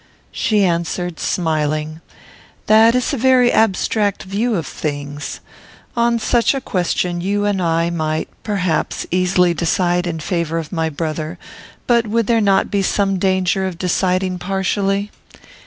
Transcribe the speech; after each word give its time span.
She 0.31 0.63
answered, 0.63 1.19
smiling, 1.19 2.01
"That 2.65 2.95
is 2.95 3.13
a 3.13 3.17
very 3.17 3.51
abstract 3.51 4.23
view 4.23 4.55
of 4.55 4.65
things. 4.65 5.41
On 5.95 6.17
such 6.17 6.55
a 6.55 6.59
question 6.59 7.21
you 7.21 7.45
and 7.45 7.61
I 7.61 7.91
might, 7.91 8.27
perhaps, 8.41 9.05
easily 9.11 9.53
decide 9.53 10.07
in 10.07 10.19
favour 10.19 10.57
of 10.57 10.71
my 10.71 10.89
brother; 10.89 11.37
but 11.85 12.07
would 12.07 12.25
there 12.25 12.41
not 12.41 12.71
be 12.71 12.81
some 12.81 13.19
danger 13.19 13.67
of 13.67 13.77
deciding 13.77 14.39
partially? 14.39 15.11